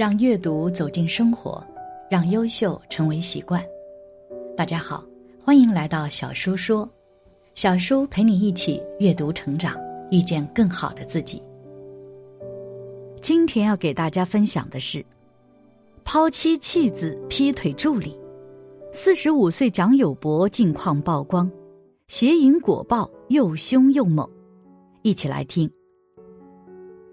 [0.00, 1.62] 让阅读走进生活，
[2.10, 3.62] 让优秀成为习惯。
[4.56, 5.04] 大家好，
[5.44, 6.88] 欢迎来到小叔说，
[7.54, 9.76] 小叔陪你一起阅读成长，
[10.10, 11.42] 遇见更好的自己。
[13.20, 15.04] 今天要给大家分享的是：
[16.02, 18.18] 抛妻弃子、劈腿助理，
[18.94, 21.52] 四十五岁蒋友柏近况曝光，
[22.08, 24.26] 邪淫果报又凶又猛。
[25.02, 25.70] 一起来听。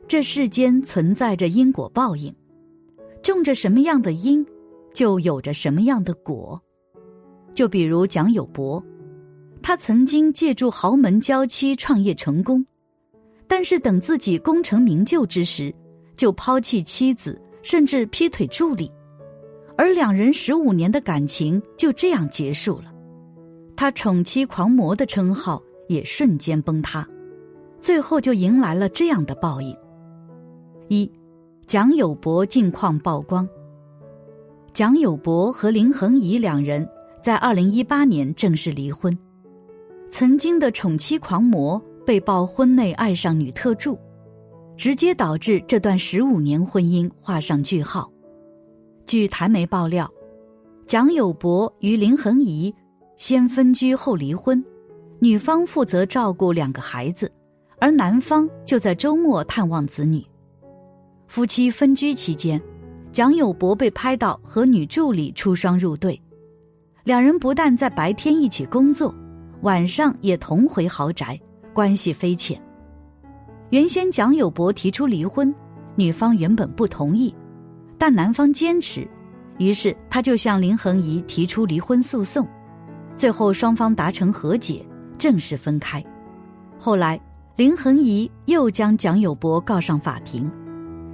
[0.08, 2.34] 这世间存在着因果报应。
[3.28, 4.46] 种着什么样的因，
[4.94, 6.58] 就有着什么样的果。
[7.54, 8.82] 就比如蒋友柏，
[9.62, 12.66] 他曾经借助豪门娇妻创业成功，
[13.46, 15.76] 但是等自己功成名就之时，
[16.16, 18.90] 就抛弃妻子，甚至劈腿助理，
[19.78, 22.94] 而两人十五年的感情就这样结束了。
[23.76, 27.06] 他宠妻狂魔的称号也瞬间崩塌，
[27.82, 29.76] 最后就迎来了这样的报应：
[30.88, 31.12] 一。
[31.68, 33.46] 蒋友柏近况曝光。
[34.72, 36.88] 蒋友柏和林恒怡两人
[37.22, 39.16] 在二零一八年正式离婚。
[40.10, 44.00] 曾经的宠妻狂魔被曝婚内爱上女特助，
[44.78, 48.10] 直接导致这段十五年婚姻画上句号。
[49.06, 50.10] 据台媒爆料，
[50.86, 52.74] 蒋友柏与林恒怡
[53.18, 54.64] 先分居后离婚，
[55.20, 57.30] 女方负责照顾两个孩子，
[57.78, 60.26] 而男方就在周末探望子女。
[61.28, 62.62] 夫妻分居期间，
[63.12, 66.20] 蒋友柏被拍到和女助理出双入对，
[67.04, 69.14] 两人不但在白天一起工作，
[69.62, 71.40] 晚上也同回豪宅，
[71.74, 72.60] 关系匪浅。
[73.72, 75.54] 原先蒋友柏提出离婚，
[75.96, 77.36] 女方原本不同意，
[77.98, 79.06] 但男方坚持，
[79.58, 82.48] 于是他就向林恒怡提出离婚诉讼，
[83.18, 84.86] 最后双方达成和解，
[85.18, 86.04] 正式分开。
[86.80, 87.20] 后来
[87.58, 90.50] 林恒怡又将蒋友柏告上法庭。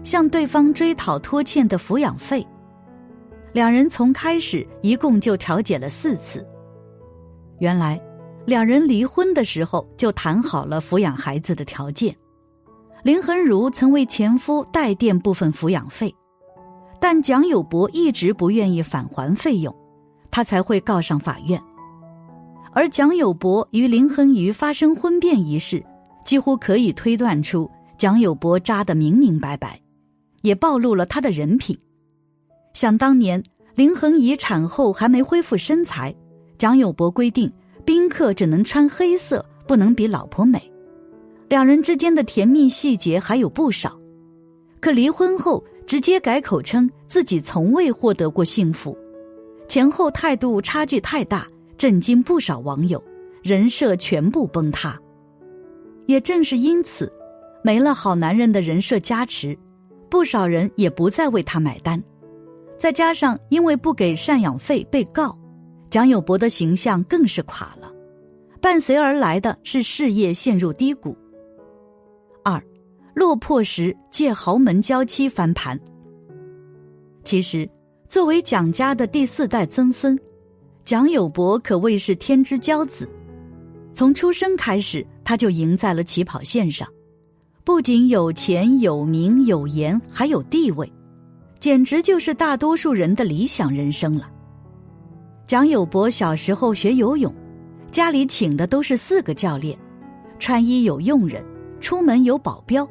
[0.04, 2.46] 向对方追讨拖欠的抚养费，
[3.54, 6.46] 两人从开始一共就调解了四次。
[7.60, 8.00] 原来，
[8.46, 12.16] 两人离婚的时候就谈好了抚养孩子的条件。
[13.04, 16.14] 林恒如曾为前夫代垫部分抚养费，
[17.00, 19.74] 但蒋友柏一直不愿意返还费用，
[20.32, 21.62] 他才会告上法院。
[22.74, 25.84] 而蒋友柏与林恒瑜发生婚变一事，
[26.26, 29.80] 几乎可以推断出蒋友柏扎得明明白白。
[30.44, 31.78] 也暴露了他的人品。
[32.74, 33.44] 想当年，
[33.76, 36.16] 林恒怡产后还没恢复身材，
[36.58, 37.52] 蒋友柏规定
[37.84, 40.72] 宾客只能穿黑色，不能比老婆美。
[41.50, 44.00] 两人之间的甜蜜细节还有不少，
[44.80, 48.98] 可离婚后直接改口称自己从未获得过幸福，
[49.68, 53.02] 前后态度差距太大，震惊不少网友，
[53.44, 55.00] 人设全部崩塌。
[56.08, 57.12] 也正是因此，
[57.64, 59.58] 没了好男人的人设加持。
[60.14, 62.00] 不少人也不再为他买单，
[62.78, 65.36] 再加上因为不给赡养费被告，
[65.90, 67.92] 蒋友柏的形象更是垮了，
[68.62, 71.18] 伴随而来的是事业陷入低谷。
[72.44, 72.64] 二，
[73.16, 75.80] 落魄时借豪门娇妻翻盘。
[77.24, 77.68] 其实，
[78.08, 80.16] 作为蒋家的第四代曾孙，
[80.86, 83.12] 蒋友柏可谓是天之骄子，
[83.96, 86.88] 从出生开始他就赢在了起跑线上。
[87.66, 90.92] 不仅有钱有名有颜，还有地位，
[91.62, 94.30] 简直就是大多数人的理想人生了。
[95.48, 97.34] 蒋友柏小时候学游泳，
[97.90, 99.78] 家里请的都是四个教练，
[100.40, 101.42] 穿衣有佣人，
[101.80, 102.86] 出门有保镖，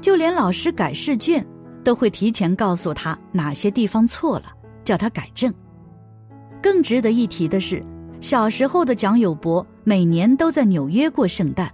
[0.00, 1.46] 就连老师改试卷
[1.84, 4.46] 都会提前告诉他哪些地方错了，
[4.84, 5.52] 叫他改正。
[6.62, 7.84] 更值得一提的是，
[8.22, 11.70] 小时候的蒋友柏每年都在纽约过圣诞。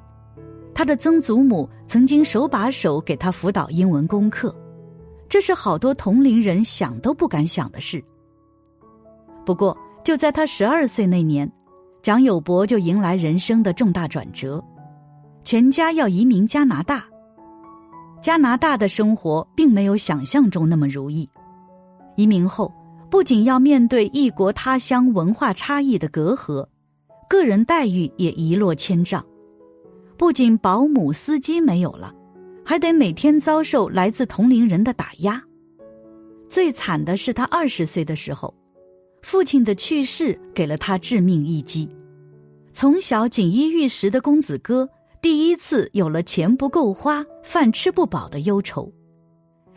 [0.75, 4.55] 他的曾祖母曾经手把手给他辅导英文功课，
[5.26, 8.05] 这是好多同龄人想都不敢想的事。
[9.46, 9.75] 不过，
[10.05, 11.50] 就在他十二岁那年，
[12.02, 14.62] 蒋友柏就迎来人生的重大转折，
[15.44, 17.02] 全家要移民加拿大。
[18.20, 21.26] 加拿大的生活并没有想象中那么如意，
[22.17, 22.70] 移民后
[23.08, 26.67] 不仅要面对异国他乡文化差异的隔阂，
[27.31, 29.25] 个人待遇也一落千丈。
[30.18, 32.12] 不仅保姆、司机没有了，
[32.64, 35.40] 还得每天遭受来自同龄人的打压。
[36.50, 38.52] 最惨的是，他二十岁的时候，
[39.22, 41.88] 父亲的去世给了他致命一击。
[42.72, 44.88] 从小锦衣玉食的公子哥，
[45.22, 48.92] 第一次有了钱不够花、饭吃不饱的忧愁。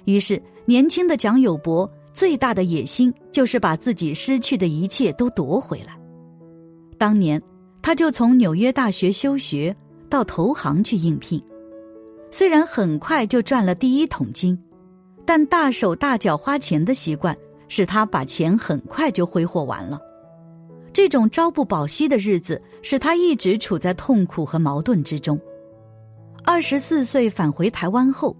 [0.05, 5.95] 于是，年轻的蒋友柏最大的野心就是把自己失去的一切都夺回来。
[6.97, 7.39] 当年，
[7.83, 9.75] 他就从纽约大学休学
[10.11, 11.41] 到投行去应聘，
[12.31, 14.55] 虽然很快就赚了第一桶金。
[15.23, 17.37] 但大手大脚花钱的习惯，
[17.69, 19.97] 使他把钱很快就挥霍完了。
[20.91, 25.39] 这种朝不保夕的日子，使他一直处在痛苦和矛盾之中。
[26.43, 28.35] 二十四岁返回台湾后，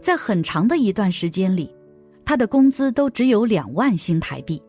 [0.00, 1.74] 在很长的一段时间里，
[2.24, 4.62] 他的工资都只有两万新台币，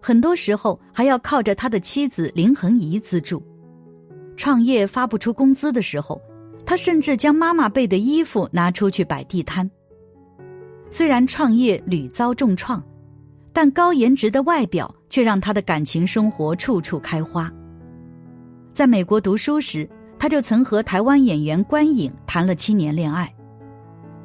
[0.00, 3.42] 很多时候还要靠着他的妻子林恒怡资助。
[4.36, 6.20] 创业发不出工资的时候，
[6.66, 9.68] 他甚至将妈妈备的衣服拿出去摆地摊。
[10.90, 12.82] 虽然创业屡遭重创，
[13.52, 17.52] 但高颜值的外表却让他的感情生活处处开花。
[18.72, 19.88] 在美国读书时，
[20.18, 23.32] 他就曾和台湾演员关颖谈了七年恋爱。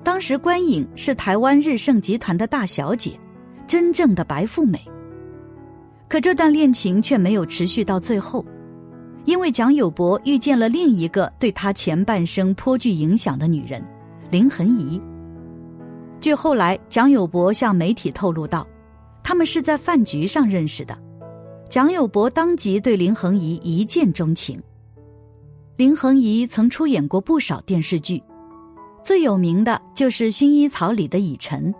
[0.04, 3.20] 当时关颖是台湾日盛集团的大小姐，
[3.68, 4.80] 真正的白富美。
[6.08, 8.44] 可这段恋情却没有持续到最后，
[9.30, 13.80] 因为蒋友柏遇见了另一个对他前半生颇具影响的女人
[14.32, 15.00] 林恒怡。
[16.20, 18.68] 据后来蒋友柏向媒体透露道，
[19.24, 20.98] 他们是在饭局上认识的。
[21.70, 24.60] 蒋友柏当即对林恒怡一见钟情。
[25.76, 28.20] 林恒怡曾出演过不少电视剧，
[29.04, 31.72] 最有名的就是《薰衣草》里的以晨，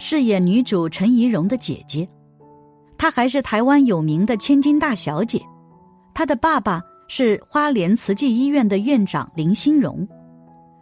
[0.00, 2.08] 饰演女主陈怡蓉的姐姐。
[2.98, 5.40] 她还是台湾有名的千金大小姐，
[6.12, 10.06] 她的爸爸是花莲慈济医院的院长林心荣，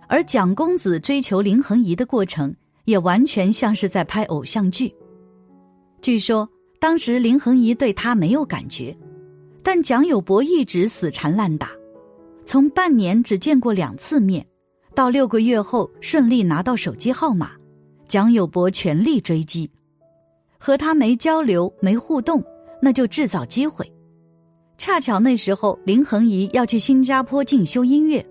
[0.07, 2.55] 而蒋公子追求林恒怡的过程。
[2.87, 4.95] 也完全像是在拍偶像剧。
[6.01, 8.97] 据说当时林恒怡对他没有感觉，
[9.61, 11.71] 但蒋友柏一直死缠烂打，
[12.45, 14.47] 从半年只见过两次面，
[14.95, 17.51] 到六个月后顺利拿到手机号码，
[18.07, 19.69] 蒋友柏全力追击，
[20.57, 22.41] 和他没交流没互动，
[22.81, 23.93] 那就制造机会。
[24.79, 28.25] 恰巧那时候林恒怡要去新加坡进修音乐，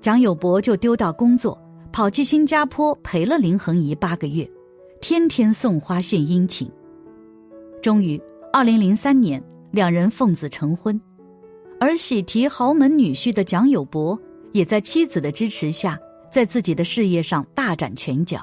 [0.00, 1.58] 蒋友柏就丢掉工作。
[1.92, 4.50] 跑去新加坡陪了林恒怡八个月，
[5.00, 6.68] 天天送花献殷勤。
[7.80, 8.20] 终于，
[8.52, 9.40] 二零零三年，
[9.70, 11.00] 两人奉子成婚。
[11.78, 14.18] 而喜提豪门女婿的蒋友柏，
[14.52, 15.96] 也在妻子的支持下，
[16.32, 18.40] 在自己的事业上大展拳脚。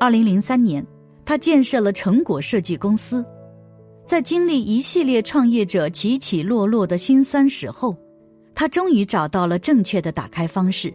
[0.00, 0.84] 二零零三年，
[1.24, 3.24] 他建设了成果设计公司。
[4.12, 7.96] 在经历一系列创业者起起落落的辛酸史后，
[8.54, 10.94] 他终于找到了正确的打开方式。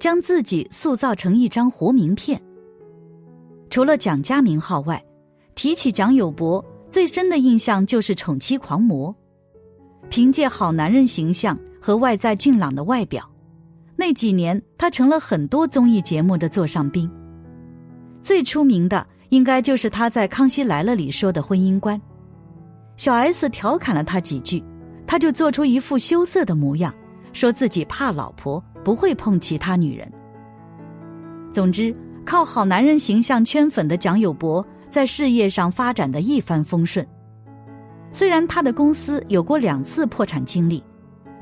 [0.00, 2.42] 将自己塑造成一张活名片。
[3.70, 5.00] 除了蒋家名号外，
[5.54, 9.14] 提起蒋友柏，最深的印象就是宠妻狂魔。
[10.08, 13.30] 凭借好男人形象和外在俊朗的外表，
[13.94, 17.08] 那几年他成了很多综艺节目的座上宾。
[18.24, 22.00] 最出名的应该就是他在《康熙来了》里说的婚姻观。
[23.00, 24.62] 小 S 调侃了他几句，
[25.06, 26.94] 他就做出一副羞涩的模样，
[27.32, 28.62] 说自己怕老婆。
[28.84, 30.12] 不会碰其他女人。
[31.50, 31.96] 总之，
[32.26, 37.06] 靠好男人形象圈粉的蒋友柏，在事业上发展的一帆风顺。
[38.12, 40.84] 虽然他的公司有过两次破产经历，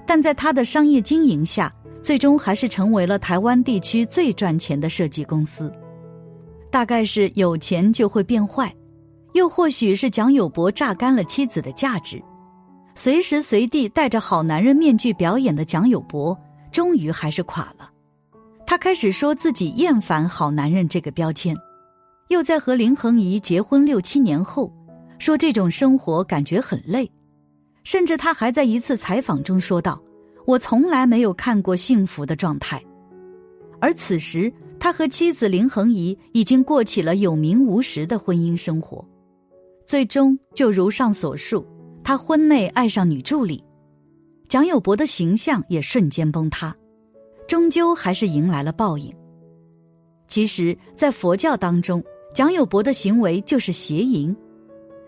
[0.06, 1.72] 但在他的商业经营下，
[2.04, 5.72] 最终还是成为了台湾地区最赚钱的设计公司。
[6.70, 8.72] 大概是有钱就会变坏，
[9.34, 12.22] 又或许是蒋友柏榨干了妻子的价值，
[12.94, 16.36] 随时随地戴着好男人面具表演的蒋友柏。
[16.70, 17.90] 终于还是垮了，
[18.66, 21.56] 他开始说自己厌烦“好男人”这个标签，
[22.28, 24.70] 又在和林恒怡结婚六七年后，
[25.18, 27.10] 说这种生活感觉很累，
[27.84, 30.00] 甚至他还在一次采访中说道
[30.46, 32.80] ：“我从来没有看过幸福的状态。”
[33.80, 39.02] 而此时，他和妻子林恒怡已经过起了有名无实的婚姻生活，
[39.88, 41.66] 最终就如上所述，
[42.04, 43.64] 他婚内爱上女助理。
[44.46, 46.76] 蒋友柏的形象也瞬间崩塌，
[47.46, 49.10] 终究还是迎来了报应。
[50.26, 52.04] 其实，在佛教当中，
[52.34, 54.36] 蒋友柏的行为就是邪淫。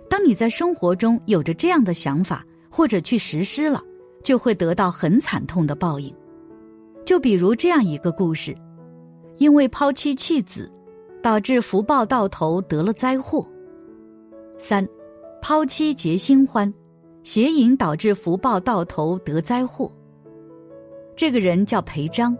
[0.08, 3.82] 当你在生活中有着这样的想法，或者去实施了，
[4.24, 6.10] 就会得到很惨痛的报应。
[7.04, 8.56] 就比如这样一个故事：
[9.36, 10.72] 因为抛妻弃子，
[11.22, 13.46] 导致福报到头得了灾祸。
[14.60, 14.86] 三，
[15.40, 16.72] 抛妻结新欢，
[17.24, 19.90] 邪淫导致福报到头得灾祸。
[21.16, 22.36] 这个人叫裴章，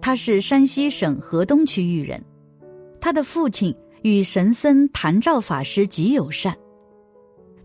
[0.00, 2.22] 他是山西省河东区域人，
[3.00, 6.56] 他的父亲与神僧谭照法师极友善。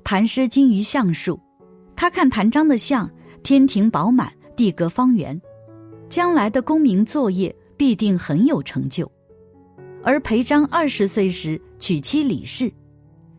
[0.03, 1.39] 谭师精于相术，
[1.95, 3.09] 他看谭章的相，
[3.43, 5.39] 天庭饱满，地阁方圆，
[6.09, 9.09] 将来的功名作业必定很有成就。
[10.03, 12.71] 而裴章二十岁时娶妻李氏，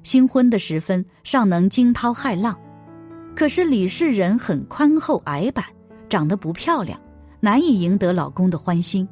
[0.09, 2.59] 新婚的时分尚能惊涛骇浪，
[3.37, 5.63] 可是李氏人很宽厚矮板，
[6.09, 6.99] 长得不漂亮，
[7.41, 9.07] 难以赢得老公的欢心，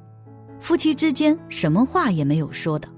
[0.59, 2.89] 夫妻之间什么话也没有说的。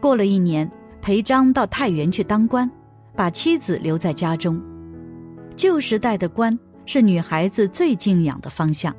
[0.00, 0.68] 过了一年，
[1.00, 2.68] 裴章到太原去当官。
[3.16, 4.60] 把妻子留在家中。
[5.54, 8.92] 旧时代的官是女孩子最敬仰的方向。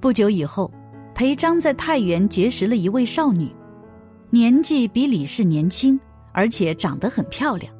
[0.00, 0.68] 不久以后，
[1.14, 3.48] 裴章在太原结识了一位少女，
[4.30, 5.96] 年纪比李氏年轻，
[6.38, 7.74] 而且长得很漂亮。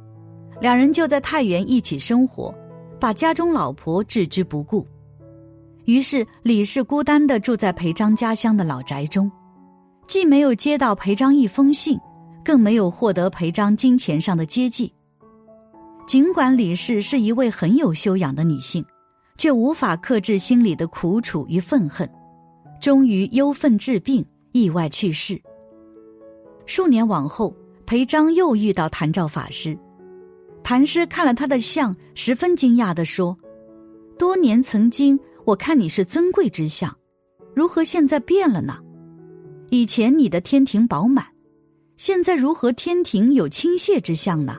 [0.61, 2.53] 两人就在太原一起生活，
[2.99, 4.85] 把家中老婆置之不顾。
[5.85, 9.31] 于是李氏孤单地住在裴章家乡的老宅中，
[10.09, 11.97] 既没有接到裴章一封信，
[12.45, 14.93] 更没有获得裴章金钱上的接济。
[16.05, 18.85] 尽管李氏是一位很有修养的女性，
[19.37, 22.11] 却无法克制心里的苦楚与愤恨，
[22.81, 25.41] 终于忧愤致病，意外去世。
[26.67, 27.55] 数年往后，
[27.89, 29.75] 裴章又遇到谭照法师，
[30.63, 33.35] 谭师看了他的相，十分惊讶地说
[34.19, 36.95] ：“多年曾经，我看你是尊贵之相，
[37.55, 38.79] 如何现在变了呢？
[39.71, 41.25] 以前你的天庭饱满，
[41.97, 44.59] 现在如何天庭有倾泻之相呢？”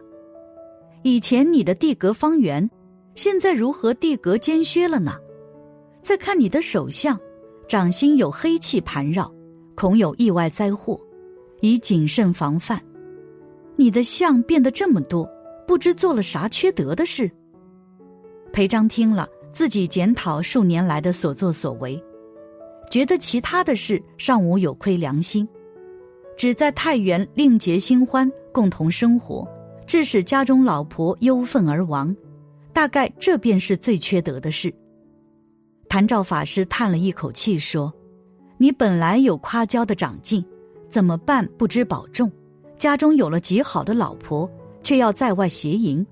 [1.03, 2.67] 以前你的地格方圆，
[3.13, 5.13] 现在如何地格尖削了呢？
[6.01, 7.15] 再看你的手相，
[7.67, 9.31] 掌心有黑气盘绕，
[9.75, 10.99] 恐有意外灾祸，
[11.61, 12.81] 宜谨慎防范。
[13.79, 15.25] 你的相变得这么多，
[15.65, 17.31] 不知做了啥缺德的事。
[18.51, 21.97] 裴章听了，自己检讨数年来的所作所为，
[22.91, 25.47] 觉得其他的事尚无有亏良心，
[26.35, 29.47] 只在太原另结新欢，共同生活。
[29.87, 32.13] 致使家中老婆忧愤而亡，
[32.73, 34.73] 大概这便是最缺德的事。
[35.87, 37.93] 谭照法师叹了一口气说
[38.59, 40.43] ：“你本来有夸骄的长进，
[40.89, 41.47] 怎么办？
[41.57, 42.29] 不知保重。
[42.79, 44.49] 家中有了极好的老婆，
[44.81, 46.03] 却要在外邪淫，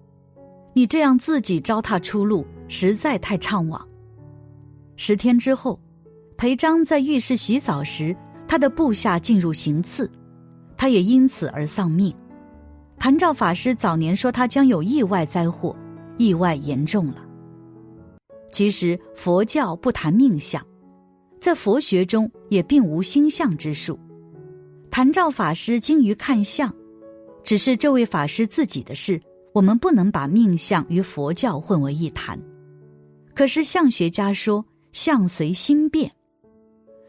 [0.73, 3.81] 你这样自己糟蹋出路，实在太怅惘。”
[4.97, 5.79] 十天之后，
[6.35, 8.15] 裴章在浴室洗澡时，
[8.47, 10.11] 他的部下进入行刺，
[10.75, 12.13] 他也因此而丧命。
[12.99, 15.73] 谭照法师早年说他将有意外灾祸，
[16.17, 17.23] 意外严重了。
[18.51, 20.61] 其实佛教不谈命相，
[21.39, 23.97] 在佛学中也并无星象之术。
[24.97, 26.73] 谭照法师精于看相，
[27.43, 29.21] 只是这位法师自己的事，
[29.53, 32.35] 我们不能把命相与佛教混为一谈。
[33.35, 36.11] 可是相学家说，相随心变，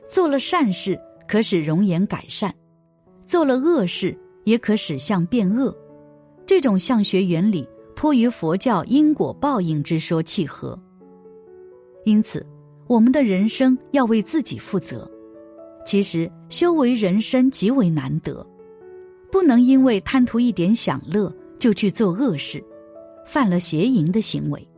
[0.07, 2.55] 做了善事可使容颜改善，
[3.27, 4.15] 做了恶事。
[4.45, 5.75] 也可使相变恶，
[6.45, 7.67] 这种相学原理
[7.97, 10.79] 颇与佛教因果报应之说契合。
[12.05, 12.47] 因此，
[12.87, 15.11] 我们的人生要为自己负责。
[15.85, 18.47] 其实，修为人生极为难得，
[19.31, 22.63] 不能因为贪图一点享乐就去做恶事，
[23.25, 24.69] 犯了邪淫的行为。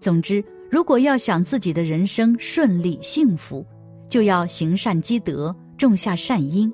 [0.00, 3.64] 总之，如果要想自己的人生顺利幸福，
[4.08, 6.72] 就要行善积德，种下善因，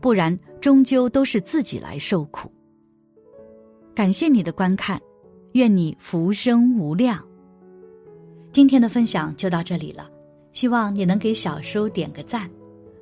[0.00, 0.38] 不然。
[0.60, 2.50] 终究都是自己来受苦。
[3.94, 4.98] 感谢你的观看，
[5.52, 7.22] 愿你福生无量。
[8.50, 10.08] 今天的分享就到这里了，
[10.54, 12.48] 希望你能给小叔点个赞，